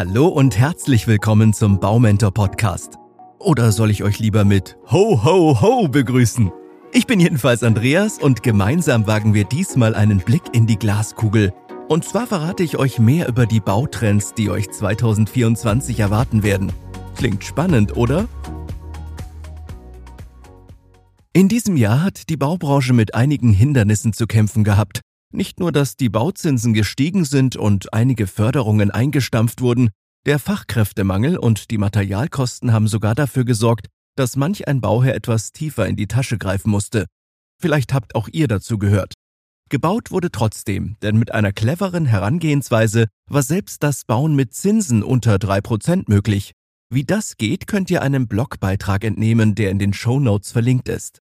Hallo 0.00 0.28
und 0.28 0.56
herzlich 0.56 1.06
willkommen 1.06 1.52
zum 1.52 1.78
Baumentor 1.78 2.32
Podcast. 2.32 2.94
Oder 3.38 3.70
soll 3.70 3.90
ich 3.90 4.02
euch 4.02 4.18
lieber 4.18 4.46
mit 4.46 4.78
Ho, 4.90 5.22
ho, 5.22 5.60
ho 5.60 5.88
begrüßen? 5.88 6.50
Ich 6.90 7.06
bin 7.06 7.20
jedenfalls 7.20 7.62
Andreas 7.62 8.18
und 8.18 8.42
gemeinsam 8.42 9.06
wagen 9.06 9.34
wir 9.34 9.44
diesmal 9.44 9.94
einen 9.94 10.20
Blick 10.20 10.40
in 10.54 10.66
die 10.66 10.78
Glaskugel. 10.78 11.52
Und 11.86 12.06
zwar 12.06 12.26
verrate 12.26 12.62
ich 12.62 12.78
euch 12.78 12.98
mehr 12.98 13.28
über 13.28 13.44
die 13.44 13.60
Bautrends, 13.60 14.32
die 14.32 14.48
euch 14.48 14.70
2024 14.70 16.00
erwarten 16.00 16.42
werden. 16.42 16.72
Klingt 17.16 17.44
spannend, 17.44 17.94
oder? 17.94 18.26
In 21.34 21.48
diesem 21.48 21.76
Jahr 21.76 22.02
hat 22.02 22.30
die 22.30 22.38
Baubranche 22.38 22.94
mit 22.94 23.14
einigen 23.14 23.52
Hindernissen 23.52 24.14
zu 24.14 24.26
kämpfen 24.26 24.64
gehabt. 24.64 25.02
Nicht 25.32 25.60
nur, 25.60 25.70
dass 25.70 25.96
die 25.96 26.08
Bauzinsen 26.08 26.74
gestiegen 26.74 27.24
sind 27.24 27.56
und 27.56 27.92
einige 27.94 28.26
Förderungen 28.26 28.90
eingestampft 28.90 29.60
wurden, 29.60 29.90
der 30.26 30.38
Fachkräftemangel 30.38 31.38
und 31.38 31.70
die 31.70 31.78
Materialkosten 31.78 32.72
haben 32.72 32.88
sogar 32.88 33.14
dafür 33.14 33.44
gesorgt, 33.44 33.86
dass 34.16 34.36
manch 34.36 34.66
ein 34.68 34.80
Bauherr 34.80 35.14
etwas 35.14 35.52
tiefer 35.52 35.86
in 35.86 35.96
die 35.96 36.08
Tasche 36.08 36.36
greifen 36.36 36.70
musste. 36.70 37.06
Vielleicht 37.60 37.94
habt 37.94 38.14
auch 38.14 38.28
ihr 38.28 38.48
dazu 38.48 38.76
gehört. 38.78 39.14
Gebaut 39.70 40.10
wurde 40.10 40.32
trotzdem, 40.32 40.96
denn 41.00 41.16
mit 41.16 41.32
einer 41.32 41.52
cleveren 41.52 42.04
Herangehensweise 42.04 43.06
war 43.30 43.42
selbst 43.42 43.84
das 43.84 44.04
Bauen 44.04 44.34
mit 44.34 44.52
Zinsen 44.52 45.04
unter 45.04 45.38
drei 45.38 45.60
Prozent 45.60 46.08
möglich. 46.08 46.52
Wie 46.92 47.04
das 47.04 47.36
geht, 47.36 47.68
könnt 47.68 47.88
ihr 47.88 48.02
einem 48.02 48.26
Blogbeitrag 48.26 49.04
entnehmen, 49.04 49.54
der 49.54 49.70
in 49.70 49.78
den 49.78 49.92
Show 49.92 50.18
Notes 50.18 50.50
verlinkt 50.50 50.88
ist. 50.88 51.20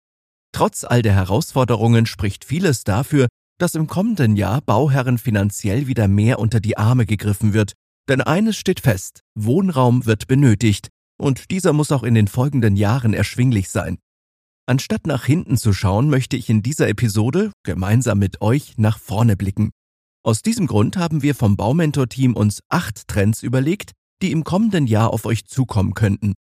Trotz 0.53 0.83
all 0.83 1.03
der 1.03 1.13
Herausforderungen 1.13 2.07
spricht 2.07 2.43
vieles 2.43 2.83
dafür, 2.83 3.27
dass 3.61 3.75
im 3.75 3.87
kommenden 3.87 4.35
Jahr 4.35 4.61
Bauherren 4.61 5.17
finanziell 5.17 5.87
wieder 5.87 6.07
mehr 6.07 6.39
unter 6.39 6.59
die 6.59 6.77
Arme 6.77 7.05
gegriffen 7.05 7.53
wird. 7.53 7.73
Denn 8.09 8.21
eines 8.21 8.57
steht 8.57 8.79
fest, 8.79 9.21
Wohnraum 9.35 10.05
wird 10.05 10.27
benötigt 10.27 10.89
und 11.19 11.51
dieser 11.51 11.71
muss 11.71 11.91
auch 11.91 12.03
in 12.03 12.15
den 12.15 12.27
folgenden 12.27 12.75
Jahren 12.75 13.13
erschwinglich 13.13 13.69
sein. 13.69 13.99
Anstatt 14.65 15.05
nach 15.05 15.25
hinten 15.25 15.57
zu 15.57 15.73
schauen, 15.73 16.09
möchte 16.09 16.37
ich 16.37 16.49
in 16.49 16.63
dieser 16.63 16.87
Episode 16.87 17.51
gemeinsam 17.63 18.19
mit 18.19 18.41
euch 18.41 18.77
nach 18.77 18.97
vorne 18.97 19.37
blicken. 19.37 19.69
Aus 20.23 20.41
diesem 20.41 20.65
Grund 20.65 20.97
haben 20.97 21.21
wir 21.21 21.35
vom 21.35 21.55
Baumentor-Team 21.55 22.35
uns 22.35 22.61
acht 22.69 23.07
Trends 23.07 23.43
überlegt, 23.43 23.91
die 24.21 24.31
im 24.31 24.43
kommenden 24.43 24.87
Jahr 24.87 25.11
auf 25.11 25.25
euch 25.25 25.45
zukommen 25.45 25.93
könnten. 25.93 26.33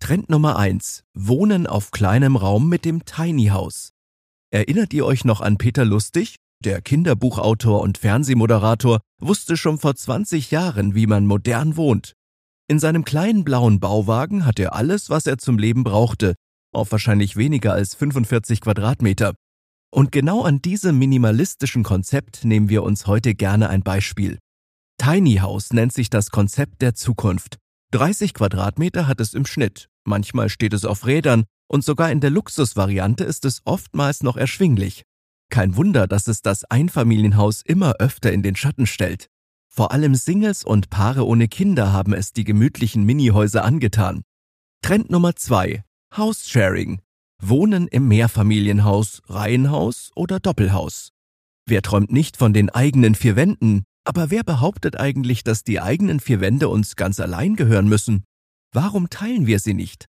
Trend 0.00 0.30
Nummer 0.30 0.56
eins: 0.56 1.02
Wohnen 1.14 1.66
auf 1.66 1.90
kleinem 1.90 2.36
Raum 2.36 2.68
mit 2.68 2.84
dem 2.84 3.04
Tiny 3.04 3.46
House. 3.46 3.92
Erinnert 4.50 4.94
ihr 4.94 5.04
euch 5.04 5.26
noch 5.26 5.42
an 5.42 5.58
Peter 5.58 5.84
Lustig? 5.84 6.36
Der 6.64 6.80
Kinderbuchautor 6.80 7.82
und 7.82 7.98
Fernsehmoderator 7.98 9.00
wusste 9.20 9.58
schon 9.58 9.78
vor 9.78 9.94
20 9.94 10.50
Jahren, 10.50 10.94
wie 10.94 11.06
man 11.06 11.26
modern 11.26 11.76
wohnt. 11.76 12.14
In 12.66 12.78
seinem 12.78 13.04
kleinen 13.04 13.44
blauen 13.44 13.78
Bauwagen 13.78 14.46
hat 14.46 14.58
er 14.58 14.74
alles, 14.74 15.10
was 15.10 15.26
er 15.26 15.36
zum 15.36 15.58
Leben 15.58 15.84
brauchte, 15.84 16.34
auf 16.72 16.92
wahrscheinlich 16.92 17.36
weniger 17.36 17.74
als 17.74 17.94
45 17.94 18.62
Quadratmeter. 18.62 19.34
Und 19.90 20.12
genau 20.12 20.42
an 20.42 20.62
diesem 20.62 20.98
minimalistischen 20.98 21.82
Konzept 21.82 22.44
nehmen 22.44 22.70
wir 22.70 22.82
uns 22.82 23.06
heute 23.06 23.34
gerne 23.34 23.68
ein 23.68 23.82
Beispiel. 23.82 24.38
Tiny 24.96 25.36
House 25.36 25.74
nennt 25.74 25.92
sich 25.92 26.08
das 26.08 26.30
Konzept 26.30 26.80
der 26.80 26.94
Zukunft. 26.94 27.58
30 27.92 28.32
Quadratmeter 28.32 29.06
hat 29.06 29.20
es 29.20 29.34
im 29.34 29.46
Schnitt. 29.46 29.88
Manchmal 30.04 30.48
steht 30.48 30.72
es 30.72 30.84
auf 30.84 31.06
Rädern, 31.06 31.44
und 31.68 31.84
sogar 31.84 32.10
in 32.10 32.20
der 32.20 32.30
Luxusvariante 32.30 33.24
ist 33.24 33.44
es 33.44 33.62
oftmals 33.64 34.22
noch 34.22 34.36
erschwinglich. 34.36 35.04
Kein 35.50 35.76
Wunder, 35.76 36.06
dass 36.06 36.28
es 36.28 36.42
das 36.42 36.64
Einfamilienhaus 36.64 37.62
immer 37.62 37.94
öfter 38.00 38.32
in 38.32 38.42
den 38.42 38.56
Schatten 38.56 38.86
stellt. 38.86 39.28
Vor 39.68 39.92
allem 39.92 40.14
Singles 40.14 40.64
und 40.64 40.90
Paare 40.90 41.26
ohne 41.26 41.48
Kinder 41.48 41.92
haben 41.92 42.12
es 42.12 42.32
die 42.32 42.44
gemütlichen 42.44 43.04
Minihäuser 43.04 43.64
angetan. 43.64 44.22
Trend 44.82 45.10
Nummer 45.10 45.36
zwei: 45.36 45.84
House-Sharing. 46.16 47.00
Wohnen 47.40 47.86
im 47.86 48.08
Mehrfamilienhaus, 48.08 49.22
Reihenhaus 49.28 50.10
oder 50.16 50.40
Doppelhaus. 50.40 51.12
Wer 51.66 51.82
träumt 51.82 52.10
nicht 52.10 52.36
von 52.36 52.52
den 52.52 52.70
eigenen 52.70 53.14
vier 53.14 53.36
Wänden? 53.36 53.84
Aber 54.04 54.30
wer 54.30 54.42
behauptet 54.42 54.98
eigentlich, 54.98 55.44
dass 55.44 55.64
die 55.64 55.80
eigenen 55.80 56.18
vier 56.18 56.40
Wände 56.40 56.68
uns 56.68 56.96
ganz 56.96 57.20
allein 57.20 57.56
gehören 57.56 57.88
müssen? 57.88 58.24
Warum 58.72 59.10
teilen 59.10 59.46
wir 59.46 59.60
sie 59.60 59.74
nicht? 59.74 60.06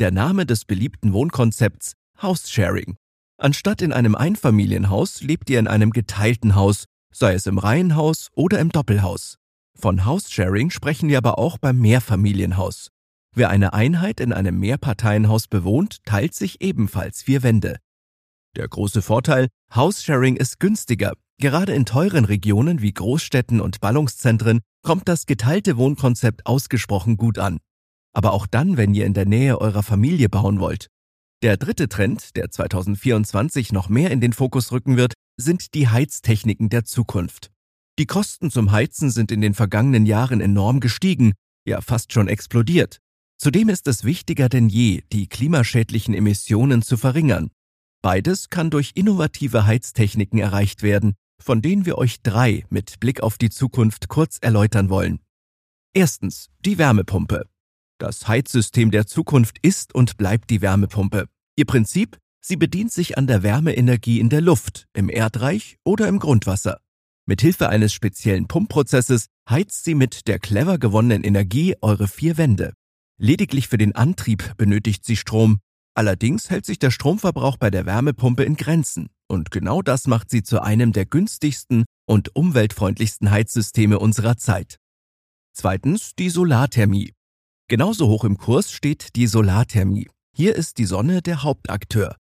Der 0.00 0.10
Name 0.10 0.46
des 0.46 0.64
beliebten 0.64 1.12
Wohnkonzepts 1.12 1.92
House-Sharing. 2.22 2.96
Anstatt 3.36 3.82
in 3.82 3.92
einem 3.92 4.14
Einfamilienhaus 4.14 5.20
lebt 5.20 5.50
ihr 5.50 5.58
in 5.58 5.68
einem 5.68 5.90
geteilten 5.90 6.54
Haus, 6.54 6.86
sei 7.12 7.34
es 7.34 7.46
im 7.46 7.58
Reihenhaus 7.58 8.28
oder 8.34 8.60
im 8.60 8.70
Doppelhaus. 8.70 9.36
Von 9.78 10.06
House-Sharing 10.06 10.70
sprechen 10.70 11.10
wir 11.10 11.18
aber 11.18 11.38
auch 11.38 11.58
beim 11.58 11.78
Mehrfamilienhaus. 11.80 12.88
Wer 13.34 13.50
eine 13.50 13.74
Einheit 13.74 14.20
in 14.20 14.32
einem 14.32 14.58
Mehrparteienhaus 14.58 15.48
bewohnt, 15.48 16.02
teilt 16.04 16.34
sich 16.34 16.62
ebenfalls 16.62 17.22
vier 17.22 17.42
Wände. 17.42 17.76
Der 18.56 18.68
große 18.68 19.02
Vorteil, 19.02 19.48
House-Sharing 19.74 20.36
ist 20.36 20.60
günstiger. 20.60 21.12
Gerade 21.38 21.74
in 21.74 21.84
teuren 21.84 22.24
Regionen 22.24 22.80
wie 22.80 22.92
Großstädten 22.92 23.60
und 23.60 23.80
Ballungszentren 23.80 24.60
kommt 24.82 25.08
das 25.08 25.26
geteilte 25.26 25.76
Wohnkonzept 25.76 26.46
ausgesprochen 26.46 27.16
gut 27.18 27.38
an 27.38 27.58
aber 28.12 28.32
auch 28.32 28.46
dann, 28.46 28.76
wenn 28.76 28.94
ihr 28.94 29.06
in 29.06 29.14
der 29.14 29.26
Nähe 29.26 29.60
eurer 29.60 29.82
Familie 29.82 30.28
bauen 30.28 30.60
wollt. 30.60 30.88
Der 31.42 31.56
dritte 31.56 31.88
Trend, 31.88 32.36
der 32.36 32.50
2024 32.50 33.72
noch 33.72 33.88
mehr 33.88 34.10
in 34.10 34.20
den 34.20 34.32
Fokus 34.32 34.72
rücken 34.72 34.96
wird, 34.96 35.14
sind 35.38 35.74
die 35.74 35.88
Heiztechniken 35.88 36.68
der 36.68 36.84
Zukunft. 36.84 37.50
Die 37.98 38.06
Kosten 38.06 38.50
zum 38.50 38.72
Heizen 38.72 39.10
sind 39.10 39.32
in 39.32 39.40
den 39.40 39.54
vergangenen 39.54 40.06
Jahren 40.06 40.40
enorm 40.40 40.80
gestiegen, 40.80 41.32
ja 41.66 41.80
fast 41.80 42.12
schon 42.12 42.28
explodiert. 42.28 42.98
Zudem 43.38 43.70
ist 43.70 43.88
es 43.88 44.04
wichtiger 44.04 44.50
denn 44.50 44.68
je, 44.68 45.02
die 45.12 45.26
klimaschädlichen 45.26 46.12
Emissionen 46.14 46.82
zu 46.82 46.98
verringern. 46.98 47.50
Beides 48.02 48.50
kann 48.50 48.70
durch 48.70 48.92
innovative 48.94 49.66
Heiztechniken 49.66 50.38
erreicht 50.38 50.82
werden, 50.82 51.14
von 51.42 51.62
denen 51.62 51.86
wir 51.86 51.96
euch 51.96 52.22
drei 52.22 52.66
mit 52.68 53.00
Blick 53.00 53.22
auf 53.22 53.38
die 53.38 53.50
Zukunft 53.50 54.08
kurz 54.08 54.38
erläutern 54.40 54.90
wollen. 54.90 55.20
Erstens 55.94 56.48
die 56.64 56.76
Wärmepumpe. 56.76 57.46
Das 58.00 58.26
Heizsystem 58.26 58.90
der 58.90 59.06
Zukunft 59.06 59.58
ist 59.60 59.94
und 59.94 60.16
bleibt 60.16 60.48
die 60.48 60.62
Wärmepumpe. 60.62 61.28
Ihr 61.56 61.66
Prinzip? 61.66 62.16
Sie 62.40 62.56
bedient 62.56 62.90
sich 62.90 63.18
an 63.18 63.26
der 63.26 63.42
Wärmeenergie 63.42 64.20
in 64.20 64.30
der 64.30 64.40
Luft, 64.40 64.86
im 64.94 65.10
Erdreich 65.10 65.76
oder 65.84 66.08
im 66.08 66.18
Grundwasser. 66.18 66.80
Mithilfe 67.26 67.68
eines 67.68 67.92
speziellen 67.92 68.48
Pumpprozesses 68.48 69.26
heizt 69.46 69.84
sie 69.84 69.94
mit 69.94 70.28
der 70.28 70.38
clever 70.38 70.78
gewonnenen 70.78 71.24
Energie 71.24 71.74
eure 71.82 72.08
vier 72.08 72.38
Wände. 72.38 72.72
Lediglich 73.18 73.68
für 73.68 73.76
den 73.76 73.94
Antrieb 73.94 74.56
benötigt 74.56 75.04
sie 75.04 75.16
Strom. 75.16 75.58
Allerdings 75.94 76.48
hält 76.48 76.64
sich 76.64 76.78
der 76.78 76.90
Stromverbrauch 76.90 77.58
bei 77.58 77.70
der 77.70 77.84
Wärmepumpe 77.84 78.44
in 78.44 78.56
Grenzen. 78.56 79.10
Und 79.28 79.50
genau 79.50 79.82
das 79.82 80.06
macht 80.06 80.30
sie 80.30 80.42
zu 80.42 80.62
einem 80.62 80.92
der 80.92 81.04
günstigsten 81.04 81.84
und 82.06 82.34
umweltfreundlichsten 82.34 83.30
Heizsysteme 83.30 83.98
unserer 83.98 84.38
Zeit. 84.38 84.78
Zweitens 85.52 86.14
die 86.14 86.30
Solarthermie. 86.30 87.12
Genauso 87.70 88.08
hoch 88.08 88.24
im 88.24 88.36
Kurs 88.36 88.72
steht 88.72 89.14
die 89.14 89.28
Solarthermie. 89.28 90.10
Hier 90.34 90.56
ist 90.56 90.78
die 90.78 90.86
Sonne 90.86 91.22
der 91.22 91.44
Hauptakteur. 91.44 92.16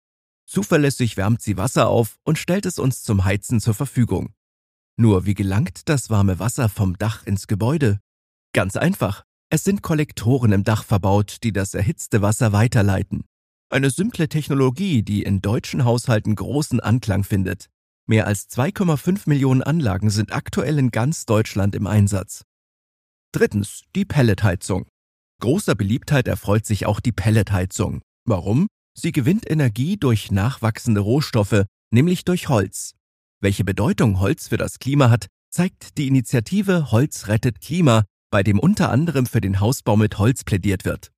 Zuverlässig 0.45 1.17
wärmt 1.17 1.41
sie 1.41 1.57
Wasser 1.57 1.87
auf 1.87 2.17
und 2.23 2.37
stellt 2.37 2.67
es 2.67 2.77
uns 2.77 3.01
zum 3.01 3.25
Heizen 3.25 3.59
zur 3.59 3.73
Verfügung. 3.73 4.29
Nur 4.95 5.25
wie 5.25 5.33
gelangt 5.33 5.89
das 5.89 6.11
warme 6.11 6.37
Wasser 6.37 6.69
vom 6.69 6.99
Dach 6.99 7.25
ins 7.25 7.47
Gebäude? 7.47 7.99
Ganz 8.53 8.75
einfach. 8.75 9.23
Es 9.49 9.63
sind 9.63 9.81
Kollektoren 9.81 10.51
im 10.51 10.63
Dach 10.63 10.83
verbaut, 10.83 11.37
die 11.41 11.51
das 11.51 11.73
erhitzte 11.73 12.21
Wasser 12.21 12.51
weiterleiten. 12.51 13.25
Eine 13.71 13.89
simple 13.89 14.29
Technologie, 14.29 15.01
die 15.01 15.23
in 15.23 15.41
deutschen 15.41 15.83
Haushalten 15.83 16.35
großen 16.35 16.79
Anklang 16.79 17.23
findet. 17.23 17.71
Mehr 18.05 18.27
als 18.27 18.47
2,5 18.51 19.23
Millionen 19.25 19.63
Anlagen 19.63 20.11
sind 20.11 20.31
aktuell 20.31 20.77
in 20.77 20.91
ganz 20.91 21.25
Deutschland 21.25 21.73
im 21.73 21.87
Einsatz. 21.87 22.43
Drittens 23.31 23.85
die 23.95 24.05
Pelletheizung. 24.05 24.85
Großer 25.39 25.75
Beliebtheit 25.75 26.27
erfreut 26.27 26.65
sich 26.65 26.85
auch 26.85 26.99
die 26.99 27.13
Pelletheizung. 27.13 28.01
Warum? 28.25 28.67
Sie 28.93 29.13
gewinnt 29.13 29.49
Energie 29.49 29.95
durch 29.95 30.31
nachwachsende 30.31 30.99
Rohstoffe, 30.99 31.63
nämlich 31.91 32.25
durch 32.25 32.49
Holz. 32.49 32.95
Welche 33.41 33.63
Bedeutung 33.63 34.19
Holz 34.19 34.49
für 34.49 34.57
das 34.57 34.79
Klima 34.79 35.09
hat, 35.09 35.27
zeigt 35.49 35.97
die 35.97 36.07
Initiative 36.07 36.91
Holz 36.91 37.27
rettet 37.27 37.61
Klima, 37.61 38.03
bei 38.31 38.43
dem 38.43 38.59
unter 38.59 38.91
anderem 38.91 39.25
für 39.25 39.39
den 39.39 39.61
Hausbau 39.61 39.95
mit 39.95 40.17
Holz 40.17 40.43
plädiert 40.43 40.83
wird. 40.83 41.11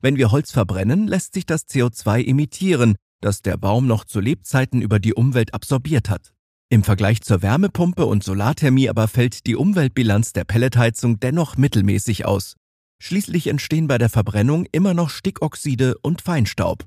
Wenn 0.00 0.16
wir 0.16 0.32
Holz 0.32 0.50
verbrennen, 0.50 1.06
lässt 1.06 1.34
sich 1.34 1.46
das 1.46 1.68
CO2 1.68 2.26
emittieren, 2.26 2.96
das 3.20 3.42
der 3.42 3.56
Baum 3.56 3.86
noch 3.86 4.04
zu 4.04 4.18
Lebzeiten 4.18 4.82
über 4.82 4.98
die 4.98 5.14
Umwelt 5.14 5.54
absorbiert 5.54 6.10
hat. 6.10 6.34
Im 6.68 6.82
Vergleich 6.82 7.22
zur 7.22 7.42
Wärmepumpe 7.42 8.04
und 8.04 8.22
Solarthermie 8.22 8.88
aber 8.88 9.08
fällt 9.08 9.46
die 9.46 9.56
Umweltbilanz 9.56 10.32
der 10.32 10.44
Pelletheizung 10.44 11.18
dennoch 11.20 11.56
mittelmäßig 11.56 12.26
aus. 12.26 12.56
Schließlich 13.00 13.46
entstehen 13.46 13.86
bei 13.86 13.98
der 13.98 14.08
Verbrennung 14.08 14.66
immer 14.72 14.94
noch 14.94 15.10
Stickoxide 15.10 15.96
und 16.02 16.20
Feinstaub. 16.20 16.84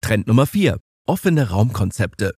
Trend 0.00 0.26
Nummer 0.26 0.46
4. 0.46 0.78
Offene 1.06 1.50
Raumkonzepte. 1.50 2.34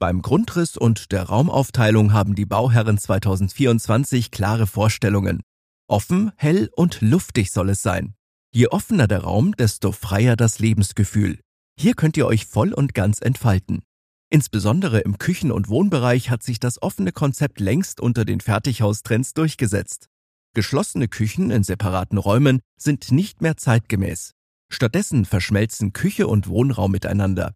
Beim 0.00 0.22
Grundriss 0.22 0.76
und 0.76 1.12
der 1.12 1.24
Raumaufteilung 1.24 2.12
haben 2.12 2.34
die 2.34 2.46
Bauherren 2.46 2.98
2024 2.98 4.30
klare 4.30 4.66
Vorstellungen. 4.66 5.40
Offen, 5.88 6.32
hell 6.36 6.70
und 6.74 7.00
luftig 7.00 7.52
soll 7.52 7.70
es 7.70 7.82
sein. 7.82 8.14
Je 8.52 8.66
offener 8.68 9.06
der 9.06 9.20
Raum, 9.20 9.56
desto 9.56 9.92
freier 9.92 10.36
das 10.36 10.58
Lebensgefühl. 10.58 11.40
Hier 11.78 11.94
könnt 11.94 12.16
ihr 12.16 12.26
euch 12.26 12.46
voll 12.46 12.72
und 12.72 12.94
ganz 12.94 13.20
entfalten. 13.20 13.82
Insbesondere 14.28 15.00
im 15.00 15.18
Küchen- 15.18 15.52
und 15.52 15.68
Wohnbereich 15.68 16.30
hat 16.30 16.42
sich 16.42 16.60
das 16.60 16.82
offene 16.82 17.12
Konzept 17.12 17.60
längst 17.60 18.00
unter 18.00 18.24
den 18.24 18.40
Fertighaustrends 18.40 19.34
durchgesetzt. 19.34 20.09
Geschlossene 20.52 21.06
Küchen 21.06 21.52
in 21.52 21.62
separaten 21.62 22.18
Räumen 22.18 22.60
sind 22.76 23.12
nicht 23.12 23.40
mehr 23.40 23.56
zeitgemäß. 23.56 24.34
Stattdessen 24.68 25.24
verschmelzen 25.24 25.92
Küche 25.92 26.26
und 26.26 26.48
Wohnraum 26.48 26.90
miteinander. 26.90 27.54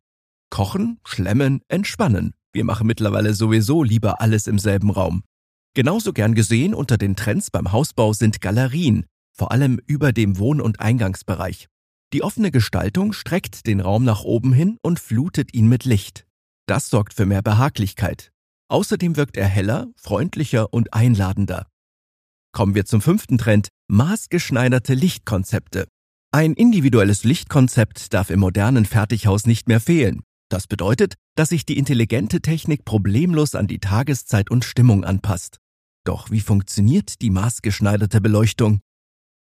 Kochen, 0.49 1.01
schlemmen, 1.05 1.63
entspannen. 1.67 2.35
Wir 2.53 2.65
machen 2.65 2.87
mittlerweile 2.87 3.35
sowieso 3.35 3.83
lieber 3.83 4.21
alles 4.21 4.47
im 4.47 4.61
selben 4.61 4.91
Raum. 4.91 5.25
Genauso 5.75 6.13
gern 6.13 6.37
gesehen 6.37 6.73
unter 6.73 6.97
den 6.97 7.17
Trends 7.17 7.51
beim 7.51 7.73
Hausbau 7.73 8.13
sind 8.13 8.41
Galerien, 8.41 9.07
vor 9.37 9.51
allem 9.51 9.81
über 9.87 10.13
dem 10.13 10.39
Wohn- 10.39 10.61
und 10.61 10.79
Eingangsbereich. 10.79 11.67
Die 12.13 12.23
offene 12.23 12.53
Gestaltung 12.53 13.13
streckt 13.13 13.67
den 13.67 13.81
Raum 13.81 14.05
nach 14.05 14.23
oben 14.23 14.53
hin 14.53 14.79
und 14.83 15.01
flutet 15.01 15.53
ihn 15.53 15.69
mit 15.69 15.85
Licht. 15.85 16.29
Das 16.67 16.91
sorgt 16.91 17.15
für 17.15 17.27
mehr 17.27 17.43
Behaglichkeit. 17.43 18.31
Außerdem 18.69 19.17
wirkt 19.17 19.37
er 19.37 19.49
heller, 19.49 19.89
freundlicher 19.97 20.73
und 20.73 20.95
einladender. 20.95 21.67
Kommen 22.55 22.77
wir 22.77 22.85
zum 22.85 23.01
fünften 23.01 23.37
Trend, 23.37 23.67
maßgeschneiderte 23.89 24.95
Lichtkonzepte. 24.95 25.89
Ein 26.31 26.55
individuelles 26.55 27.25
Lichtkonzept 27.25 28.15
darf 28.15 28.31
im 28.31 28.39
modernen 28.39 28.87
Fertighaus 28.87 29.45
nicht 29.45 29.67
mehr 29.67 29.81
fehlen. 29.81 30.23
Das 30.49 30.69
bedeutet, 30.69 31.15
dass 31.35 31.49
sich 31.49 31.67
die 31.67 31.77
intelligente 31.77 32.41
Technik 32.41 32.85
problemlos 32.85 33.57
an 33.57 33.67
die 33.67 33.81
Tageszeit 33.81 34.53
und 34.53 34.65
Stimmung 34.65 35.05
anpasst. 35.05 35.59
Doch 36.05 36.31
wie 36.31 36.41
funktioniert 36.41 37.23
die 37.23 37.31
maßgeschneiderte 37.31 38.21
Beleuchtung? 38.21 38.79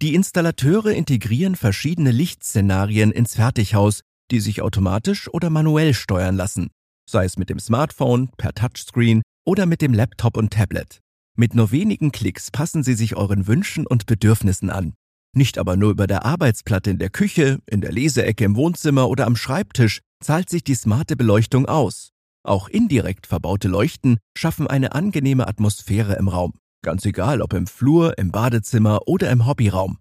Die 0.03 0.13
Installateure 0.13 0.91
integrieren 0.91 1.55
verschiedene 1.55 2.12
Lichtszenarien 2.12 3.12
ins 3.12 3.33
Fertighaus, 3.33 4.01
die 4.29 4.39
sich 4.39 4.62
automatisch 4.62 5.27
oder 5.33 5.50
manuell 5.50 5.95
steuern 5.95 6.35
lassen, 6.35 6.69
sei 7.09 7.25
es 7.25 7.38
mit 7.38 7.50
dem 7.50 7.57
Smartphone, 7.57 8.29
per 8.38 8.53
Touchscreen 8.53 9.23
oder 9.47 9.65
mit 9.65 9.81
dem 9.81 9.95
Laptop 9.95 10.38
und 10.38 10.53
Tablet. 10.53 11.00
Mit 11.35 11.55
nur 11.55 11.71
wenigen 11.71 12.11
Klicks 12.11 12.51
passen 12.51 12.83
sie 12.83 12.95
sich 12.95 13.15
euren 13.15 13.47
Wünschen 13.47 13.87
und 13.87 14.05
Bedürfnissen 14.05 14.69
an. 14.69 14.93
Nicht 15.33 15.57
aber 15.57 15.77
nur 15.77 15.91
über 15.91 16.07
der 16.07 16.25
Arbeitsplatte 16.25 16.89
in 16.89 16.97
der 16.97 17.09
Küche, 17.09 17.59
in 17.67 17.81
der 17.81 17.91
Leseecke 17.91 18.43
im 18.43 18.55
Wohnzimmer 18.55 19.09
oder 19.09 19.27
am 19.27 19.35
Schreibtisch 19.35 20.01
zahlt 20.21 20.49
sich 20.49 20.63
die 20.63 20.75
smarte 20.75 21.15
Beleuchtung 21.15 21.67
aus. 21.67 22.11
Auch 22.43 22.67
indirekt 22.67 23.27
verbaute 23.27 23.67
Leuchten 23.67 24.17
schaffen 24.35 24.67
eine 24.67 24.93
angenehme 24.93 25.47
Atmosphäre 25.47 26.15
im 26.15 26.27
Raum. 26.27 26.53
Ganz 26.81 27.05
egal, 27.05 27.41
ob 27.41 27.53
im 27.53 27.67
Flur, 27.67 28.17
im 28.17 28.31
Badezimmer 28.31 29.07
oder 29.07 29.29
im 29.29 29.45
Hobbyraum. 29.45 29.99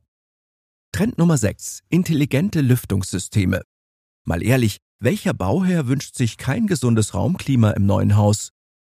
Trend 0.93 1.19
Nummer 1.19 1.37
6. 1.37 1.83
Intelligente 1.89 2.61
Lüftungssysteme. 2.61 3.63
Mal 4.25 4.43
ehrlich, 4.43 4.79
welcher 5.01 5.35
Bauherr 5.35 5.89
wünscht 5.89 6.17
sich 6.17 6.39
kein 6.39 6.67
gesundes 6.67 7.15
Raumklima 7.15 7.73
im 7.73 7.87
neuen 7.87 8.17
Haus? 8.17 8.51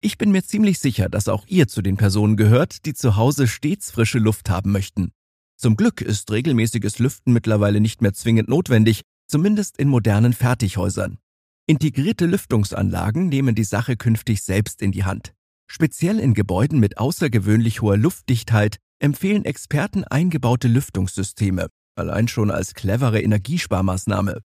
Ich 0.03 0.17
bin 0.17 0.31
mir 0.31 0.43
ziemlich 0.43 0.79
sicher, 0.79 1.09
dass 1.09 1.27
auch 1.27 1.45
ihr 1.45 1.67
zu 1.67 1.83
den 1.83 1.95
Personen 1.95 2.35
gehört, 2.35 2.87
die 2.87 2.95
zu 2.95 3.17
Hause 3.17 3.47
stets 3.47 3.91
frische 3.91 4.17
Luft 4.17 4.49
haben 4.49 4.71
möchten. 4.71 5.11
Zum 5.57 5.75
Glück 5.75 6.01
ist 6.01 6.31
regelmäßiges 6.31 6.97
Lüften 6.97 7.33
mittlerweile 7.33 7.79
nicht 7.79 8.01
mehr 8.01 8.13
zwingend 8.13 8.49
notwendig, 8.49 9.03
zumindest 9.27 9.77
in 9.77 9.89
modernen 9.89 10.33
Fertighäusern. 10.33 11.19
Integrierte 11.67 12.25
Lüftungsanlagen 12.25 13.29
nehmen 13.29 13.53
die 13.53 13.63
Sache 13.63 13.95
künftig 13.95 14.41
selbst 14.41 14.81
in 14.81 14.91
die 14.91 15.03
Hand. 15.03 15.33
Speziell 15.67 16.19
in 16.19 16.33
Gebäuden 16.33 16.79
mit 16.79 16.97
außergewöhnlich 16.97 17.83
hoher 17.83 17.97
Luftdichtheit 17.97 18.77
empfehlen 18.97 19.45
Experten 19.45 20.03
eingebaute 20.03 20.67
Lüftungssysteme, 20.67 21.67
allein 21.95 22.27
schon 22.27 22.49
als 22.49 22.73
clevere 22.73 23.21
Energiesparmaßnahme. 23.21 24.41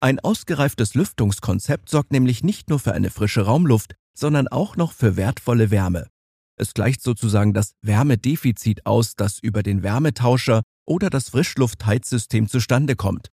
Ein 0.00 0.18
ausgereiftes 0.18 0.94
Lüftungskonzept 0.94 1.90
sorgt 1.90 2.10
nämlich 2.10 2.42
nicht 2.42 2.70
nur 2.70 2.78
für 2.78 2.94
eine 2.94 3.10
frische 3.10 3.42
Raumluft, 3.42 3.96
sondern 4.16 4.48
auch 4.48 4.76
noch 4.76 4.92
für 4.92 5.16
wertvolle 5.16 5.70
Wärme. 5.70 6.08
Es 6.56 6.72
gleicht 6.72 7.02
sozusagen 7.02 7.52
das 7.52 7.74
Wärmedefizit 7.82 8.86
aus, 8.86 9.16
das 9.16 9.38
über 9.40 9.62
den 9.62 9.82
Wärmetauscher 9.82 10.62
oder 10.86 11.10
das 11.10 11.30
Frischluftheizsystem 11.30 12.48
zustande 12.48 12.96
kommt. 12.96 13.28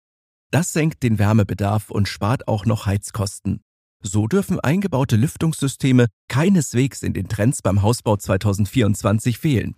Das 0.52 0.74
senkt 0.74 1.04
den 1.04 1.20
Wärmebedarf 1.20 1.92
und 1.92 2.08
spart 2.08 2.48
auch 2.48 2.66
noch 2.66 2.86
Heizkosten. 2.86 3.62
So 4.02 4.28
dürfen 4.28 4.60
eingebaute 4.60 5.18
Lüftungssysteme 5.18 6.08
keineswegs 6.30 7.04
in 7.04 7.14
den 7.14 7.28
Trends 7.28 7.62
beim 7.62 7.82
Hausbau 7.82 8.16
2024 8.16 9.38
fehlen. 9.38 9.76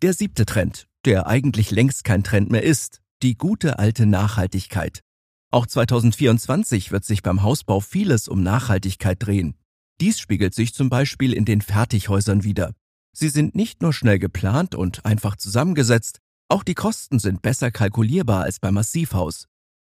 Der 0.00 0.14
siebte 0.14 0.46
Trend, 0.46 0.86
der 1.04 1.26
eigentlich 1.26 1.70
längst 1.70 2.04
kein 2.04 2.24
Trend 2.24 2.50
mehr 2.50 2.62
ist, 2.62 3.00
die 3.22 3.36
gute 3.36 3.78
alte 3.78 4.06
Nachhaltigkeit. 4.06 5.02
Auch 5.50 5.66
2024 5.66 6.90
wird 6.90 7.04
sich 7.04 7.22
beim 7.22 7.42
Hausbau 7.42 7.80
vieles 7.80 8.28
um 8.28 8.42
Nachhaltigkeit 8.42 9.18
drehen. 9.20 9.54
Dies 10.00 10.20
spiegelt 10.20 10.54
sich 10.54 10.74
zum 10.74 10.88
Beispiel 10.88 11.32
in 11.32 11.44
den 11.44 11.60
Fertighäusern 11.60 12.44
wider. 12.44 12.72
Sie 13.12 13.28
sind 13.28 13.54
nicht 13.54 13.82
nur 13.82 13.92
schnell 13.92 14.18
geplant 14.18 14.74
und 14.74 15.04
einfach 15.04 15.36
zusammengesetzt, 15.36 16.20
auch 16.48 16.62
die 16.62 16.74
Kosten 16.74 17.18
sind 17.18 17.42
besser 17.42 17.70
kalkulierbar 17.70 18.44
als 18.44 18.60
beim 18.60 18.74
Massivhaus. 18.74 19.46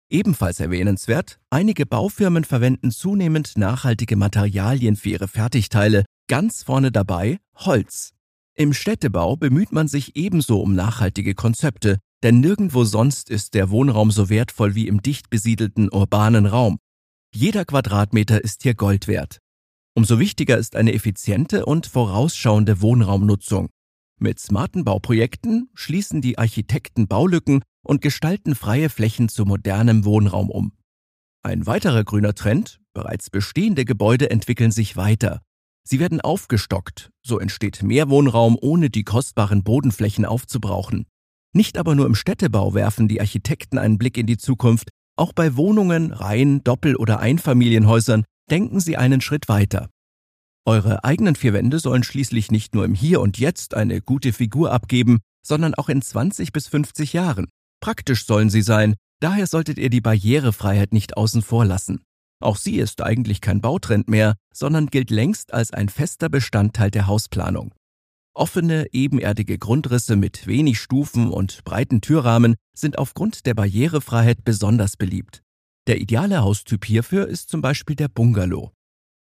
Ebenfalls 0.09 0.59
erwähnenswert, 0.59 1.39
einige 1.49 1.85
Baufirmen 1.85 2.43
verwenden 2.43 2.91
zunehmend 2.91 3.57
nachhaltige 3.57 4.17
Materialien 4.17 4.97
für 4.97 5.09
ihre 5.09 5.27
Fertigteile, 5.29 6.03
ganz 6.27 6.63
vorne 6.63 6.91
dabei 6.91 7.39
Holz. 7.55 8.11
Im 8.53 8.73
Städtebau 8.73 9.37
bemüht 9.37 9.71
man 9.71 9.87
sich 9.87 10.15
ebenso 10.17 10.61
um 10.61 10.75
nachhaltige 10.75 11.33
Konzepte, 11.33 11.99
denn 12.21 12.41
nirgendwo 12.41 12.83
sonst 12.83 13.29
ist 13.29 13.53
der 13.53 13.69
Wohnraum 13.69 14.11
so 14.11 14.29
wertvoll 14.29 14.75
wie 14.75 14.87
im 14.87 15.01
dicht 15.01 15.29
besiedelten 15.29 15.89
urbanen 15.89 16.45
Raum. 16.45 16.77
Jeder 17.33 17.65
Quadratmeter 17.65 18.43
ist 18.43 18.63
hier 18.63 18.75
Gold 18.75 19.07
wert. 19.07 19.40
Umso 19.93 20.19
wichtiger 20.19 20.57
ist 20.57 20.75
eine 20.75 20.93
effiziente 20.93 21.65
und 21.65 21.85
vorausschauende 21.85 22.81
Wohnraumnutzung. 22.81 23.69
Mit 24.19 24.39
smarten 24.39 24.85
Bauprojekten 24.85 25.69
schließen 25.73 26.21
die 26.21 26.37
Architekten 26.37 27.07
Baulücken 27.07 27.61
und 27.83 28.01
gestalten 28.01 28.55
freie 28.55 28.89
Flächen 28.89 29.27
zu 29.27 29.45
modernem 29.45 30.05
Wohnraum 30.05 30.49
um. 30.49 30.73
Ein 31.43 31.65
weiterer 31.65 32.03
grüner 32.03 32.35
Trend, 32.35 32.79
bereits 32.93 33.29
bestehende 33.29 33.83
Gebäude 33.83 34.29
entwickeln 34.29 34.71
sich 34.71 34.95
weiter. 34.95 35.41
Sie 35.83 35.99
werden 35.99 36.21
aufgestockt, 36.21 37.09
so 37.25 37.39
entsteht 37.39 37.81
mehr 37.81 38.09
Wohnraum, 38.09 38.57
ohne 38.61 38.89
die 38.89 39.03
kostbaren 39.03 39.63
Bodenflächen 39.63 40.25
aufzubrauchen. 40.25 41.05
Nicht 41.53 41.77
aber 41.77 41.95
nur 41.95 42.05
im 42.05 42.15
Städtebau 42.15 42.73
werfen 42.73 43.07
die 43.07 43.19
Architekten 43.19 43.77
einen 43.77 43.97
Blick 43.97 44.17
in 44.17 44.27
die 44.27 44.37
Zukunft, 44.37 44.89
auch 45.17 45.33
bei 45.33 45.57
Wohnungen, 45.57 46.13
Reihen, 46.13 46.63
Doppel- 46.63 46.95
oder 46.95 47.19
Einfamilienhäusern 47.19 48.23
denken 48.49 48.79
sie 48.79 48.97
einen 48.97 49.21
Schritt 49.21 49.47
weiter. 49.47 49.89
Eure 50.65 51.03
eigenen 51.03 51.35
vier 51.35 51.53
Wände 51.53 51.79
sollen 51.79 52.03
schließlich 52.03 52.51
nicht 52.51 52.75
nur 52.75 52.85
im 52.85 52.93
Hier 52.93 53.21
und 53.21 53.39
Jetzt 53.39 53.73
eine 53.73 54.01
gute 54.01 54.31
Figur 54.31 54.71
abgeben, 54.71 55.19
sondern 55.43 55.73
auch 55.73 55.89
in 55.89 56.01
20 56.01 56.51
bis 56.51 56.67
50 56.67 57.13
Jahren. 57.13 57.47
Praktisch 57.81 58.25
sollen 58.25 58.49
sie 58.49 58.61
sein, 58.61 58.95
daher 59.19 59.47
solltet 59.47 59.79
ihr 59.79 59.89
die 59.89 60.01
Barrierefreiheit 60.01 60.93
nicht 60.93 61.17
außen 61.17 61.41
vor 61.41 61.65
lassen. 61.65 62.01
Auch 62.41 62.57
sie 62.57 62.77
ist 62.77 63.01
eigentlich 63.01 63.41
kein 63.41 63.61
Bautrend 63.61 64.07
mehr, 64.07 64.35
sondern 64.53 64.87
gilt 64.87 65.09
längst 65.09 65.53
als 65.53 65.71
ein 65.71 65.89
fester 65.89 66.29
Bestandteil 66.29 66.91
der 66.91 67.07
Hausplanung. 67.07 67.73
Offene, 68.33 68.87
ebenerdige 68.93 69.57
Grundrisse 69.57 70.15
mit 70.15 70.47
wenig 70.47 70.79
Stufen 70.79 71.31
und 71.31 71.63
breiten 71.65 72.01
Türrahmen 72.01 72.55
sind 72.73 72.97
aufgrund 72.97 73.45
der 73.45 73.53
Barrierefreiheit 73.55 74.43
besonders 74.43 74.95
beliebt. 74.95 75.41
Der 75.87 75.99
ideale 75.99 76.41
Haustyp 76.41 76.85
hierfür 76.85 77.27
ist 77.27 77.49
zum 77.49 77.61
Beispiel 77.61 77.95
der 77.95 78.07
Bungalow. 78.07 78.71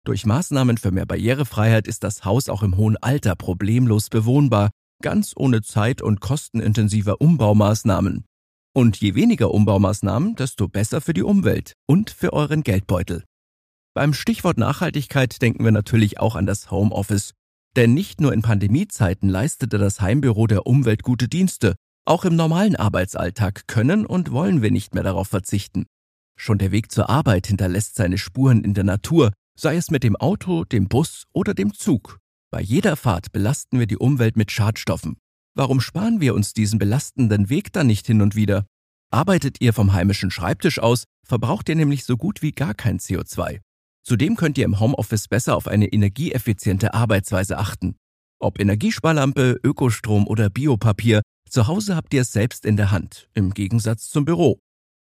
Durch 0.05 0.25
Maßnahmen 0.25 0.77
für 0.77 0.91
mehr 0.91 1.05
Barrierefreiheit 1.05 1.87
ist 1.87 2.03
das 2.03 2.25
Haus 2.25 2.49
auch 2.49 2.63
im 2.63 2.75
hohen 2.77 2.97
Alter 2.97 3.35
problemlos 3.35 4.09
bewohnbar, 4.09 4.69
ganz 5.01 5.33
ohne 5.35 5.61
zeit- 5.61 6.01
und 6.01 6.19
kostenintensiver 6.19 7.21
Umbaumaßnahmen. 7.21 8.25
Und 8.75 8.97
je 8.97 9.15
weniger 9.15 9.51
Umbaumaßnahmen, 9.51 10.35
desto 10.35 10.67
besser 10.67 11.01
für 11.01 11.13
die 11.13 11.23
Umwelt 11.23 11.73
und 11.87 12.09
für 12.09 12.33
euren 12.33 12.63
Geldbeutel. 12.63 13.23
Beim 13.95 14.13
Stichwort 14.13 14.57
Nachhaltigkeit 14.57 15.41
denken 15.41 15.63
wir 15.63 15.71
natürlich 15.71 16.19
auch 16.19 16.35
an 16.35 16.45
das 16.45 16.71
Homeoffice. 16.71 17.33
Denn 17.75 17.93
nicht 17.93 18.19
nur 18.19 18.33
in 18.33 18.41
Pandemiezeiten 18.41 19.29
leistete 19.29 19.77
das 19.77 20.01
Heimbüro 20.01 20.47
der 20.47 20.65
Umwelt 20.67 21.03
gute 21.03 21.27
Dienste, 21.27 21.75
auch 22.05 22.25
im 22.25 22.35
normalen 22.35 22.75
Arbeitsalltag 22.75 23.67
können 23.67 24.05
und 24.05 24.31
wollen 24.31 24.61
wir 24.61 24.71
nicht 24.71 24.93
mehr 24.93 25.03
darauf 25.03 25.27
verzichten. 25.27 25.85
Schon 26.41 26.57
der 26.57 26.71
Weg 26.71 26.89
zur 26.89 27.09
Arbeit 27.09 27.47
hinterlässt 27.47 27.95
seine 27.95 28.17
Spuren 28.17 28.63
in 28.63 28.73
der 28.73 28.85
Natur, 28.85 29.33
sei 29.59 29.75
es 29.75 29.91
mit 29.91 30.03
dem 30.03 30.15
Auto, 30.15 30.63
dem 30.63 30.87
Bus 30.87 31.25
oder 31.33 31.53
dem 31.53 31.73
Zug. 31.73 32.19
Bei 32.49 32.61
jeder 32.61 32.95
Fahrt 32.95 33.33
belasten 33.33 33.77
wir 33.77 33.87
die 33.87 33.97
Umwelt 33.97 34.37
mit 34.37 34.49
Schadstoffen. 34.49 35.17
Warum 35.53 35.81
sparen 35.81 36.21
wir 36.21 36.33
uns 36.33 36.53
diesen 36.53 36.79
belastenden 36.79 37.49
Weg 37.49 37.73
dann 37.73 37.87
nicht 37.87 38.07
hin 38.07 38.21
und 38.21 38.35
wieder? 38.35 38.65
Arbeitet 39.11 39.59
ihr 39.59 39.73
vom 39.73 39.91
heimischen 39.91 40.31
Schreibtisch 40.31 40.79
aus, 40.79 41.03
verbraucht 41.27 41.67
ihr 41.67 41.75
nämlich 41.75 42.05
so 42.05 42.15
gut 42.15 42.41
wie 42.41 42.53
gar 42.53 42.73
kein 42.73 42.99
CO2. 42.99 43.59
Zudem 44.05 44.37
könnt 44.37 44.57
ihr 44.57 44.63
im 44.63 44.79
Homeoffice 44.79 45.27
besser 45.27 45.57
auf 45.57 45.67
eine 45.67 45.87
energieeffiziente 45.87 46.93
Arbeitsweise 46.93 47.57
achten. 47.57 47.97
Ob 48.39 48.61
Energiesparlampe, 48.61 49.59
Ökostrom 49.61 50.25
oder 50.25 50.49
Biopapier, 50.49 51.21
Zu 51.49 51.67
Hause 51.67 51.95
habt 51.97 52.13
ihr 52.13 52.21
es 52.21 52.31
selbst 52.31 52.63
in 52.63 52.77
der 52.77 52.91
Hand, 52.91 53.27
im 53.33 53.53
Gegensatz 53.53 54.07
zum 54.07 54.23
Büro. 54.23 54.59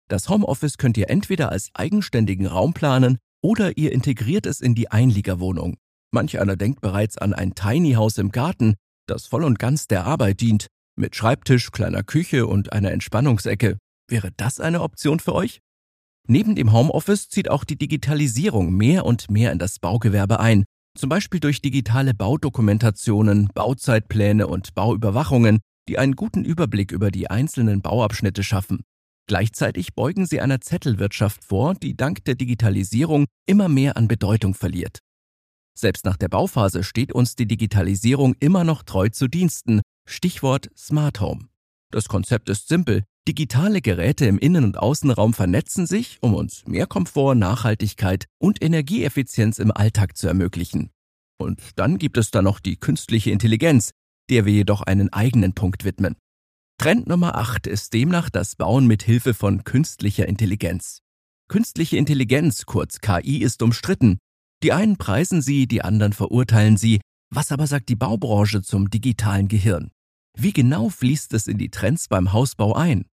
Das 0.08 0.28
Homeoffice 0.28 0.78
könnt 0.78 0.96
ihr 0.96 1.08
entweder 1.08 1.50
als 1.50 1.70
eigenständigen 1.75 2.46
Raum 2.46 2.75
planen 2.75 3.18
oder 3.42 3.76
ihr 3.76 3.92
integriert 3.92 4.46
es 4.46 4.61
in 4.61 4.75
die 4.75 4.90
Einliegerwohnung. 4.90 5.76
Manch 6.12 6.38
einer 6.40 6.56
denkt 6.56 6.80
bereits 6.80 7.18
an 7.18 7.32
ein 7.32 7.54
Tiny 7.54 7.92
House 7.92 8.18
im 8.18 8.30
Garten, 8.30 8.75
das 9.06 9.26
voll 9.26 9.44
und 9.44 9.58
ganz 9.58 9.87
der 9.87 10.04
Arbeit 10.04 10.40
dient, 10.40 10.68
mit 10.96 11.16
Schreibtisch, 11.16 11.73
kleiner 11.73 12.02
Küche 12.02 12.46
und 12.46 12.73
einer 12.73 12.92
Entspannungsecke. 12.92 13.78
Wäre 14.08 14.30
das 14.37 14.61
eine 14.61 14.82
Option 14.82 15.20
für 15.20 15.34
euch? 15.34 15.61
Neben 16.26 16.54
dem 16.54 16.73
Homeoffice 16.73 17.28
zieht 17.28 17.50
auch 17.50 17.64
die 17.64 17.76
Digitalisierung 17.76 18.73
mehr 18.73 19.04
und 19.04 19.30
mehr 19.30 19.52
in 19.52 19.58
das 19.58 19.78
Baugewerbe 19.78 20.40
ein, 20.40 20.64
zum 20.96 21.08
Beispiel 21.08 21.40
durch 21.40 21.61
digitale 21.61 22.14
Baudokumentationen, 22.14 23.49
Bauzeitpläne 23.54 24.46
und 24.46 24.75
Bauüberwachungen, 24.75 25.61
die 25.88 25.99
einen 25.99 26.14
guten 26.14 26.44
Überblick 26.44 26.92
über 26.92 27.11
die 27.11 27.28
einzelnen 27.28 27.82
Bauabschnitte 27.82 28.42
schaffen. 28.42 28.84
Gleichzeitig 29.26 29.95
beugen 29.95 30.26
sie 30.26 30.40
einer 30.40 30.61
Zettelwirtschaft 30.61 31.45
vor, 31.45 31.75
die 31.75 31.97
dank 31.97 32.25
der 32.25 32.35
Digitalisierung 32.35 33.26
immer 33.47 33.69
mehr 33.69 33.97
an 33.97 34.09
Bedeutung 34.09 34.54
verliert. 34.54 34.99
Selbst 35.76 36.04
nach 36.04 36.16
der 36.16 36.28
Bauphase 36.28 36.85
steht 36.85 37.12
uns 37.12 37.35
die 37.35 37.47
Digitalisierung 37.47 38.35
immer 38.38 38.64
noch 38.64 38.83
treu 38.83 39.09
zu 39.09 39.26
Diensten, 39.26 39.81
Stichwort 40.07 40.71
Smart 40.76 41.21
Home. 41.21 41.49
Das 41.90 42.09
Konzept 42.09 42.49
ist 42.49 42.69
simpel. 42.69 43.04
Digitale 43.26 43.81
Geräte 43.81 44.26
im 44.26 44.38
Innen- 44.38 44.64
und 44.64 44.78
Außenraum 44.78 45.33
vernetzen 45.33 45.87
sich, 45.87 46.19
um 46.21 46.35
uns 46.35 46.66
mehr 46.66 46.87
Komfort, 46.87 47.37
Nachhaltigkeit 47.37 48.26
und 48.38 48.62
Energieeffizienz 48.62 49.59
im 49.59 49.71
Alltag 49.71 50.16
zu 50.16 50.28
ermöglichen. 50.28 50.90
Und 51.38 51.61
dann 51.76 51.99
gibt 51.99 52.19
es 52.19 52.31
da 52.31 52.43
noch 52.43 52.61
die 52.61 52.76
künstliche 52.76 53.31
Intelligenz, 53.31 53.90
der 54.28 54.45
wir 54.45 54.52
jedoch 54.52 54.83
einen 54.83 55.12
eigenen 55.12 55.54
Punkt 55.54 55.85
widmen. 55.85 56.16
Trend 56.78 57.07
Nummer 57.07 57.37
8 57.37 57.66
ist 57.66 57.95
demnach 57.95 58.28
das 58.28 58.57
Bauen 58.57 58.87
mit 58.87 59.02
Hilfe 59.02 59.33
von 59.33 59.64
künstlicher 59.64 60.26
Intelligenz. 60.26 61.00
Künstliche 61.49 61.97
Intelligenz, 61.97 62.66
kurz 62.66 63.00
KI, 63.00 63.38
ist 63.38 63.62
umstritten. 63.62 64.19
Die 64.62 64.73
einen 64.73 64.97
preisen 64.97 65.40
sie, 65.40 65.66
die 65.66 65.83
anderen 65.83 66.12
verurteilen 66.12 66.76
sie. 66.76 67.00
Was 67.31 67.52
aber 67.52 67.66
sagt 67.66 67.88
die 67.88 67.97
Baubranche 67.97 68.61
zum 68.61 68.90
digitalen 68.90 69.49
Gehirn? 69.49 69.93
Wie 70.37 70.52
genau 70.52 70.88
fließt 70.90 71.33
es 71.33 71.47
in 71.47 71.59
die 71.59 71.71
Trends 71.71 72.09
beim 72.09 72.33
Hausbau 72.33 72.75
ein? 72.75 73.07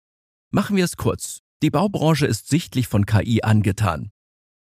Machen 0.50 0.76
wir 0.76 0.84
es 0.84 0.96
kurz. 0.96 1.40
Die 1.62 1.70
Baubranche 1.70 2.26
ist 2.26 2.48
sichtlich 2.48 2.88
von 2.88 3.06
KI 3.06 3.42
angetan. 3.42 4.10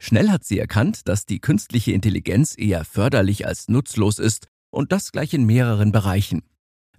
Schnell 0.02 0.30
hat 0.30 0.44
sie 0.44 0.58
erkannt, 0.58 1.08
dass 1.08 1.26
die 1.26 1.40
künstliche 1.40 1.92
Intelligenz 1.92 2.56
eher 2.58 2.84
förderlich 2.86 3.46
als 3.46 3.70
nutzlos 3.70 4.18
ist 4.20 4.48
und 4.72 4.92
das 4.92 5.12
gleich 5.12 5.34
in 5.34 5.46
mehreren 5.46 5.92
Bereichen. 5.92 6.42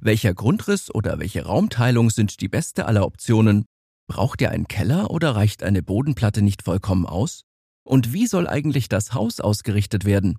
Welcher 0.03 0.33
Grundriss 0.33 0.93
oder 0.95 1.19
welche 1.19 1.45
Raumteilung 1.45 2.09
sind 2.09 2.41
die 2.41 2.49
beste 2.49 2.87
aller 2.87 3.05
Optionen? 3.05 3.67
Braucht 4.09 4.41
ihr 4.41 4.51
einen 4.51 4.67
Keller 4.67 5.11
oder 5.11 5.37
reicht 5.37 5.63
eine 5.63 5.83
Bodenplatte 5.83 6.41
nicht 6.41 6.63
vollkommen 6.63 7.05
aus? 7.05 7.43
Und 7.85 8.15
wie 8.15 8.27
soll 8.27 8.49
eigentlich 8.49 8.89
das 8.89 9.13
Haus 9.13 9.41
ausgerichtet 9.41 10.07
werden? 10.07 10.39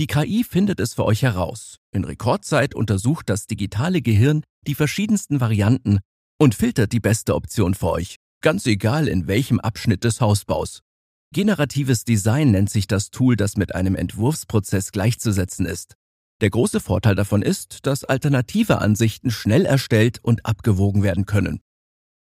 Die 0.00 0.08
KI 0.08 0.42
findet 0.42 0.80
es 0.80 0.94
für 0.94 1.04
euch 1.04 1.22
heraus. 1.22 1.78
In 1.92 2.02
Rekordzeit 2.02 2.74
untersucht 2.74 3.30
das 3.30 3.46
digitale 3.46 4.02
Gehirn 4.02 4.42
die 4.66 4.74
verschiedensten 4.74 5.40
Varianten 5.40 6.00
und 6.40 6.56
filtert 6.56 6.92
die 6.92 7.00
beste 7.00 7.36
Option 7.36 7.74
für 7.74 7.90
euch, 7.90 8.16
ganz 8.42 8.66
egal 8.66 9.06
in 9.06 9.28
welchem 9.28 9.60
Abschnitt 9.60 10.02
des 10.02 10.20
Hausbaus. 10.20 10.80
Generatives 11.32 12.04
Design 12.04 12.50
nennt 12.50 12.70
sich 12.70 12.88
das 12.88 13.10
Tool, 13.10 13.36
das 13.36 13.56
mit 13.56 13.76
einem 13.76 13.94
Entwurfsprozess 13.94 14.90
gleichzusetzen 14.90 15.66
ist. 15.66 15.94
Der 16.40 16.50
große 16.50 16.78
Vorteil 16.78 17.16
davon 17.16 17.42
ist, 17.42 17.86
dass 17.86 18.04
alternative 18.04 18.80
Ansichten 18.80 19.30
schnell 19.30 19.66
erstellt 19.66 20.20
und 20.22 20.46
abgewogen 20.46 21.02
werden 21.02 21.26
können. 21.26 21.60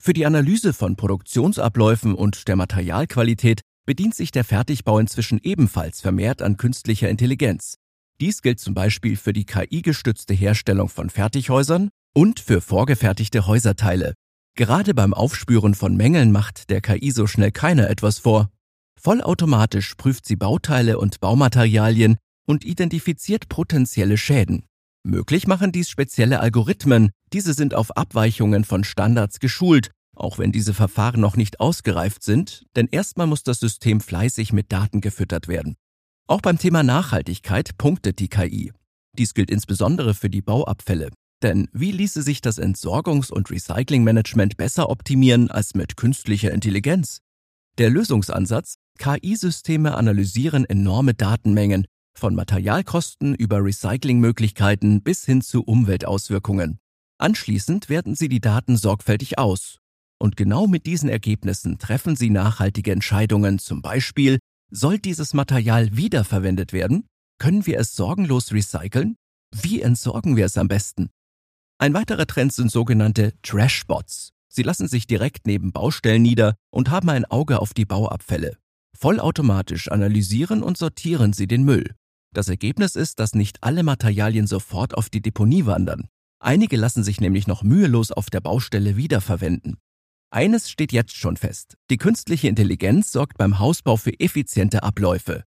Für 0.00 0.12
die 0.12 0.26
Analyse 0.26 0.72
von 0.72 0.96
Produktionsabläufen 0.96 2.16
und 2.16 2.48
der 2.48 2.56
Materialqualität 2.56 3.60
bedient 3.86 4.16
sich 4.16 4.32
der 4.32 4.44
Fertigbau 4.44 4.98
inzwischen 4.98 5.38
ebenfalls 5.42 6.00
vermehrt 6.00 6.42
an 6.42 6.56
künstlicher 6.56 7.08
Intelligenz. 7.08 7.76
Dies 8.20 8.42
gilt 8.42 8.58
zum 8.58 8.74
Beispiel 8.74 9.16
für 9.16 9.32
die 9.32 9.46
KI-gestützte 9.46 10.34
Herstellung 10.34 10.88
von 10.88 11.08
Fertighäusern 11.08 11.90
und 12.14 12.40
für 12.40 12.60
vorgefertigte 12.60 13.46
Häuserteile. 13.46 14.14
Gerade 14.56 14.94
beim 14.94 15.14
Aufspüren 15.14 15.74
von 15.74 15.96
Mängeln 15.96 16.32
macht 16.32 16.70
der 16.70 16.80
KI 16.80 17.12
so 17.12 17.28
schnell 17.28 17.52
keiner 17.52 17.88
etwas 17.88 18.18
vor. 18.18 18.50
Vollautomatisch 19.00 19.94
prüft 19.94 20.26
sie 20.26 20.36
Bauteile 20.36 20.98
und 20.98 21.20
Baumaterialien 21.20 22.18
und 22.46 22.64
identifiziert 22.64 23.48
potenzielle 23.48 24.16
Schäden. 24.16 24.64
Möglich 25.04 25.46
machen 25.46 25.72
dies 25.72 25.88
spezielle 25.88 26.40
Algorithmen, 26.40 27.10
diese 27.32 27.54
sind 27.54 27.74
auf 27.74 27.96
Abweichungen 27.96 28.64
von 28.64 28.84
Standards 28.84 29.40
geschult 29.40 29.90
auch 30.14 30.38
wenn 30.38 30.52
diese 30.52 30.74
Verfahren 30.74 31.20
noch 31.20 31.36
nicht 31.36 31.60
ausgereift 31.60 32.22
sind, 32.22 32.66
denn 32.76 32.88
erstmal 32.90 33.26
muss 33.26 33.42
das 33.42 33.60
System 33.60 34.00
fleißig 34.00 34.52
mit 34.52 34.70
Daten 34.72 35.00
gefüttert 35.00 35.48
werden. 35.48 35.76
Auch 36.28 36.40
beim 36.40 36.58
Thema 36.58 36.82
Nachhaltigkeit 36.82 37.76
punktet 37.78 38.18
die 38.18 38.28
KI. 38.28 38.72
Dies 39.18 39.34
gilt 39.34 39.50
insbesondere 39.50 40.14
für 40.14 40.30
die 40.30 40.42
Bauabfälle. 40.42 41.10
Denn 41.42 41.68
wie 41.72 41.90
ließe 41.90 42.22
sich 42.22 42.40
das 42.40 42.60
Entsorgungs- 42.60 43.32
und 43.32 43.50
Recyclingmanagement 43.50 44.56
besser 44.56 44.88
optimieren 44.88 45.50
als 45.50 45.74
mit 45.74 45.96
künstlicher 45.96 46.52
Intelligenz? 46.52 47.18
Der 47.78 47.90
Lösungsansatz, 47.90 48.76
KI-Systeme 48.98 49.96
analysieren 49.96 50.64
enorme 50.66 51.14
Datenmengen, 51.14 51.86
von 52.14 52.34
Materialkosten 52.34 53.34
über 53.34 53.64
Recyclingmöglichkeiten 53.64 55.02
bis 55.02 55.24
hin 55.24 55.42
zu 55.42 55.62
Umweltauswirkungen. 55.62 56.78
Anschließend 57.18 57.88
werten 57.88 58.14
sie 58.14 58.28
die 58.28 58.40
Daten 58.40 58.76
sorgfältig 58.76 59.38
aus 59.38 59.78
und 60.22 60.36
genau 60.36 60.68
mit 60.68 60.86
diesen 60.86 61.08
Ergebnissen 61.08 61.78
treffen 61.78 62.14
Sie 62.14 62.30
nachhaltige 62.30 62.92
Entscheidungen, 62.92 63.58
zum 63.58 63.82
Beispiel, 63.82 64.38
soll 64.70 65.00
dieses 65.00 65.34
Material 65.34 65.96
wiederverwendet 65.96 66.72
werden? 66.72 67.08
Können 67.38 67.66
wir 67.66 67.80
es 67.80 67.96
sorgenlos 67.96 68.52
recyceln? 68.52 69.16
Wie 69.52 69.82
entsorgen 69.82 70.36
wir 70.36 70.46
es 70.46 70.56
am 70.56 70.68
besten? 70.68 71.10
Ein 71.78 71.92
weiterer 71.92 72.28
Trend 72.28 72.52
sind 72.52 72.70
sogenannte 72.70 73.32
Trashbots. 73.42 74.30
Sie 74.48 74.62
lassen 74.62 74.86
sich 74.86 75.08
direkt 75.08 75.48
neben 75.48 75.72
Baustellen 75.72 76.22
nieder 76.22 76.54
und 76.70 76.90
haben 76.90 77.08
ein 77.08 77.24
Auge 77.24 77.58
auf 77.58 77.74
die 77.74 77.84
Bauabfälle. 77.84 78.58
Vollautomatisch 78.96 79.90
analysieren 79.90 80.62
und 80.62 80.78
sortieren 80.78 81.32
sie 81.32 81.48
den 81.48 81.64
Müll. 81.64 81.96
Das 82.34 82.48
Ergebnis 82.48 82.96
ist, 82.96 83.20
dass 83.20 83.34
nicht 83.34 83.62
alle 83.62 83.82
Materialien 83.82 84.46
sofort 84.46 84.94
auf 84.94 85.10
die 85.10 85.20
Deponie 85.20 85.66
wandern. 85.66 86.08
Einige 86.40 86.76
lassen 86.76 87.04
sich 87.04 87.20
nämlich 87.20 87.46
noch 87.46 87.62
mühelos 87.62 88.10
auf 88.10 88.30
der 88.30 88.40
Baustelle 88.40 88.96
wiederverwenden. 88.96 89.76
Eines 90.30 90.70
steht 90.70 90.92
jetzt 90.92 91.14
schon 91.14 91.36
fest. 91.36 91.76
Die 91.90 91.98
künstliche 91.98 92.48
Intelligenz 92.48 93.12
sorgt 93.12 93.36
beim 93.36 93.58
Hausbau 93.58 93.98
für 93.98 94.18
effiziente 94.18 94.82
Abläufe. 94.82 95.44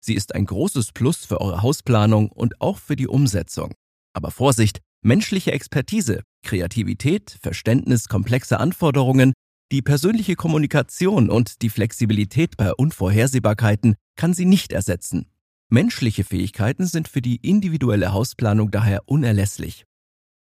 Sie 0.00 0.14
ist 0.14 0.36
ein 0.36 0.46
großes 0.46 0.92
Plus 0.92 1.26
für 1.26 1.40
eure 1.40 1.62
Hausplanung 1.62 2.30
und 2.30 2.60
auch 2.60 2.78
für 2.78 2.94
die 2.94 3.08
Umsetzung. 3.08 3.74
Aber 4.12 4.30
Vorsicht, 4.30 4.78
menschliche 5.02 5.50
Expertise, 5.50 6.22
Kreativität, 6.44 7.36
Verständnis 7.42 8.08
komplexer 8.08 8.60
Anforderungen, 8.60 9.32
die 9.72 9.82
persönliche 9.82 10.36
Kommunikation 10.36 11.30
und 11.30 11.62
die 11.62 11.68
Flexibilität 11.68 12.56
bei 12.56 12.72
Unvorhersehbarkeiten 12.72 13.96
kann 14.16 14.34
sie 14.34 14.46
nicht 14.46 14.72
ersetzen. 14.72 15.26
Menschliche 15.70 16.24
Fähigkeiten 16.24 16.86
sind 16.86 17.08
für 17.08 17.20
die 17.20 17.36
individuelle 17.36 18.14
Hausplanung 18.14 18.70
daher 18.70 19.02
unerlässlich. 19.06 19.84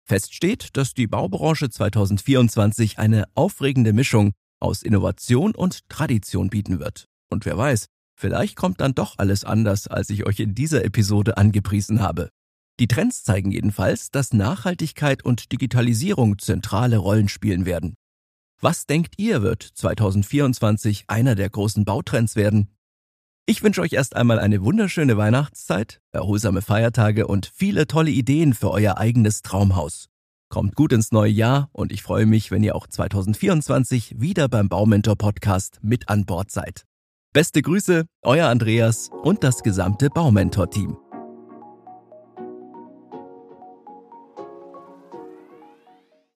Fest 0.07 0.35
steht, 0.35 0.77
dass 0.77 0.93
die 0.93 1.07
Baubranche 1.07 1.67
2024 1.67 2.99
eine 2.99 3.25
aufregende 3.33 3.91
Mischung 3.91 4.33
aus 4.59 4.83
Innovation 4.83 5.55
und 5.55 5.89
Tradition 5.89 6.51
bieten 6.51 6.79
wird. 6.79 7.07
Und 7.27 7.45
wer 7.45 7.57
weiß, 7.57 7.87
vielleicht 8.15 8.55
kommt 8.55 8.81
dann 8.81 8.93
doch 8.93 9.15
alles 9.17 9.43
anders, 9.43 9.87
als 9.87 10.11
ich 10.11 10.27
euch 10.27 10.39
in 10.39 10.53
dieser 10.53 10.85
Episode 10.85 11.37
angepriesen 11.37 12.01
habe. 12.01 12.29
Die 12.79 12.87
Trends 12.87 13.23
zeigen 13.23 13.49
jedenfalls, 13.49 14.11
dass 14.11 14.31
Nachhaltigkeit 14.31 15.25
und 15.25 15.51
Digitalisierung 15.51 16.37
zentrale 16.37 16.97
Rollen 16.97 17.29
spielen 17.29 17.65
werden. 17.65 17.95
Was 18.61 18.85
denkt 18.85 19.15
ihr, 19.17 19.41
wird 19.41 19.63
2024 19.63 21.05
einer 21.07 21.33
der 21.33 21.49
großen 21.49 21.83
Bautrends 21.83 22.35
werden? 22.35 22.74
Ich 23.47 23.61
wünsche 23.61 23.81
euch 23.81 23.93
erst 23.93 24.15
einmal 24.15 24.39
eine 24.39 24.63
wunderschöne 24.63 25.17
Weihnachtszeit, 25.17 26.01
erholsame 26.11 26.63
Feiertage 26.63 27.27
und 27.27 27.51
viele 27.53 27.85
tolle 27.85 28.09
Ideen 28.09 28.55
für 28.55 28.71
euer 28.71 28.97
eigenes 28.97 29.43
Traumhaus. 29.43 30.07
Kommt 30.49 30.73
gut 30.75 30.91
ins 30.91 31.11
neue 31.11 31.29
Jahr 31.29 31.69
und 31.71 31.91
ich 31.91 32.01
freue 32.01 32.25
mich, 32.25 32.49
wenn 32.49 32.63
ihr 32.63 32.75
auch 32.75 32.87
2024 32.87 34.19
wieder 34.19 34.49
beim 34.49 34.67
Baumentor 34.67 35.15
Podcast 35.15 35.77
mit 35.83 36.09
an 36.09 36.25
Bord 36.25 36.49
seid. 36.49 36.85
Beste 37.33 37.61
Grüße, 37.61 38.05
euer 38.23 38.47
Andreas 38.47 39.11
und 39.21 39.43
das 39.43 39.61
gesamte 39.61 40.09
Baumentor 40.09 40.71
Team. 40.71 40.97